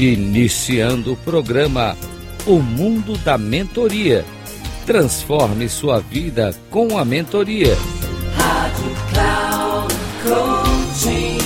[0.00, 1.96] Iniciando o programa
[2.46, 4.24] O Mundo da Mentoria.
[4.86, 7.74] Transforme sua vida com a mentoria.
[8.36, 11.38] Rádio Cloud Coaching.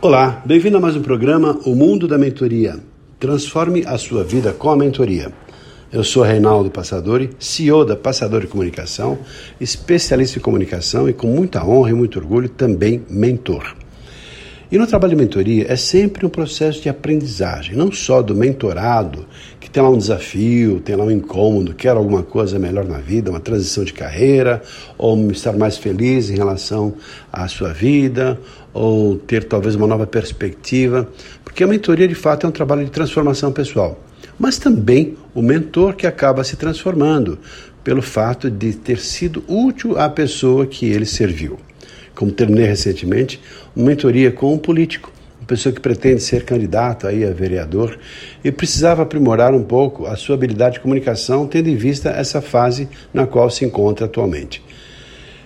[0.00, 2.80] Olá, bem-vindo a mais um programa O Mundo da Mentoria.
[3.20, 5.30] Transforme a sua vida com a mentoria.
[5.92, 9.18] Eu sou Reinaldo Passadori, CEO da Passadori Comunicação,
[9.60, 13.76] especialista em comunicação e com muita honra e muito orgulho também mentor.
[14.70, 19.26] E no trabalho de mentoria é sempre um processo de aprendizagem, não só do mentorado,
[19.58, 23.30] que tem lá um desafio, tem lá um incômodo, quer alguma coisa melhor na vida,
[23.30, 24.62] uma transição de carreira,
[24.98, 26.94] ou estar mais feliz em relação
[27.32, 28.38] à sua vida,
[28.74, 31.08] ou ter talvez uma nova perspectiva,
[31.42, 33.98] porque a mentoria de fato é um trabalho de transformação pessoal
[34.38, 37.38] mas também o mentor que acaba se transformando
[37.82, 41.58] pelo fato de ter sido útil à pessoa que ele serviu.
[42.18, 43.40] Como terminei recentemente,
[43.76, 47.96] uma mentoria com um político, uma pessoa que pretende ser candidato aí a vereador
[48.42, 52.88] e precisava aprimorar um pouco a sua habilidade de comunicação, tendo em vista essa fase
[53.14, 54.60] na qual se encontra atualmente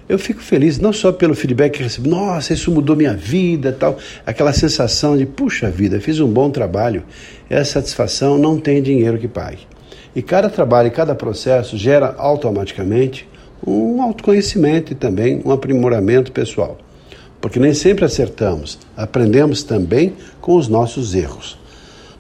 [0.09, 3.97] eu fico feliz não só pelo feedback que recebo, nossa, isso mudou minha vida, tal,
[4.27, 7.03] aquela sensação de, puxa vida, fiz um bom trabalho.
[7.49, 9.67] Essa satisfação não tem dinheiro que pague.
[10.15, 13.27] E cada trabalho e cada processo gera automaticamente
[13.67, 16.79] um autoconhecimento e também um aprimoramento pessoal.
[17.41, 21.59] Porque nem sempre acertamos, aprendemos também com os nossos erros.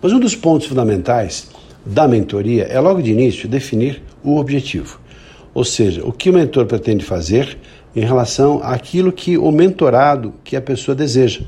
[0.01, 1.49] Mas um dos pontos fundamentais
[1.85, 5.01] da mentoria é logo de início definir o objetivo.
[5.55, 7.59] Ou seja, o que o mentor pretende fazer
[7.95, 11.43] em relação àquilo que o mentorado, que a pessoa deseja.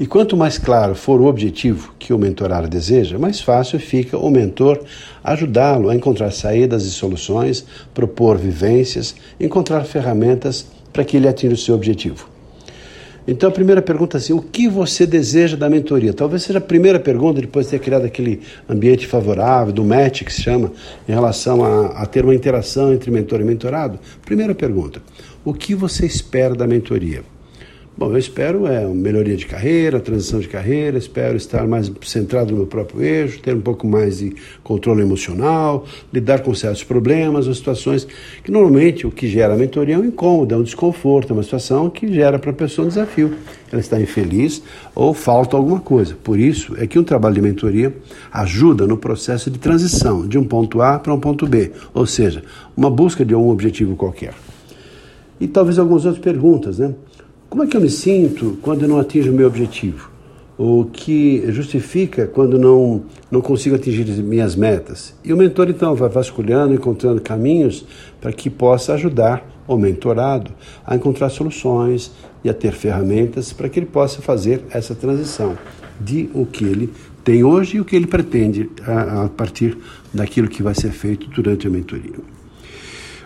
[0.00, 4.30] E quanto mais claro for o objetivo que o mentorado deseja, mais fácil fica o
[4.30, 4.80] mentor
[5.22, 11.58] ajudá-lo a encontrar saídas e soluções, propor vivências, encontrar ferramentas para que ele atinja o
[11.58, 12.32] seu objetivo.
[13.26, 16.12] Então a primeira pergunta é assim, o que você deseja da mentoria?
[16.12, 20.32] Talvez seja a primeira pergunta, depois de ter criado aquele ambiente favorável, do match que
[20.32, 20.72] se chama,
[21.08, 24.00] em relação a, a ter uma interação entre mentor e mentorado.
[24.24, 25.00] Primeira pergunta,
[25.44, 27.22] o que você espera da mentoria?
[28.02, 32.50] Bom, eu espero é uma melhoria de carreira, transição de carreira, espero estar mais centrado
[32.50, 37.46] no meu próprio eixo, ter um pouco mais de controle emocional, lidar com certos problemas
[37.46, 38.04] ou situações
[38.42, 41.44] que normalmente o que gera a mentoria é um incômodo, é um desconforto, é uma
[41.44, 43.34] situação que gera para a pessoa um desafio.
[43.70, 44.64] Ela está infeliz
[44.96, 46.16] ou falta alguma coisa.
[46.24, 47.94] Por isso é que um trabalho de mentoria
[48.32, 52.42] ajuda no processo de transição de um ponto A para um ponto B, ou seja,
[52.76, 54.34] uma busca de um objetivo qualquer.
[55.38, 56.92] E talvez algumas outras perguntas, né?
[57.52, 60.10] Como é que eu me sinto quando eu não atinjo o meu objetivo?
[60.56, 65.14] O que justifica quando não, não consigo atingir minhas metas?
[65.22, 67.84] E o mentor então vai vasculhando, encontrando caminhos
[68.22, 70.50] para que possa ajudar o mentorado
[70.82, 72.10] a encontrar soluções
[72.42, 75.54] e a ter ferramentas para que ele possa fazer essa transição
[76.00, 76.90] de o que ele
[77.22, 79.76] tem hoje e o que ele pretende a, a partir
[80.10, 82.31] daquilo que vai ser feito durante a mentoria.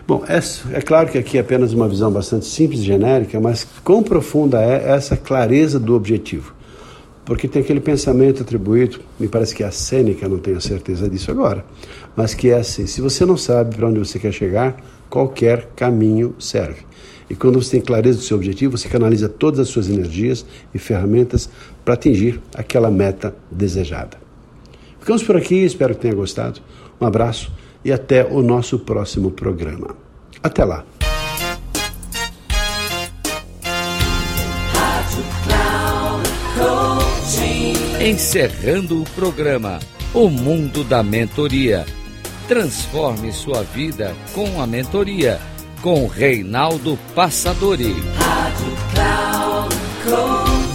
[0.07, 0.37] Bom, é,
[0.77, 4.63] é, claro que aqui é apenas uma visão bastante simples e genérica, mas quão profunda
[4.63, 6.55] é essa clareza do objetivo?
[7.25, 11.29] Porque tem aquele pensamento atribuído, me parece que é a Sêneca, não tenho certeza disso
[11.29, 11.65] agora,
[12.15, 16.33] mas que é assim: se você não sabe para onde você quer chegar, qualquer caminho
[16.39, 16.85] serve.
[17.29, 20.79] E quando você tem clareza do seu objetivo, você canaliza todas as suas energias e
[20.79, 21.49] ferramentas
[21.83, 24.17] para atingir aquela meta desejada.
[25.01, 26.61] Ficamos por aqui, espero que tenha gostado.
[27.01, 27.51] Um abraço
[27.87, 29.95] e até o nosso próximo programa.
[30.43, 30.83] Até lá!
[38.01, 39.79] Encerrando o programa
[40.13, 41.85] O Mundo da Mentoria.
[42.49, 45.39] Transforme sua vida com a mentoria
[45.81, 47.95] com Reinaldo Passadori.
[48.17, 50.66] Rádio Cloud Coaching.